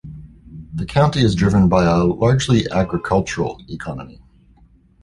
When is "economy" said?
3.69-4.19